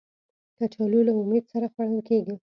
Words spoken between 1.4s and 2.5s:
سره خوړل کېږي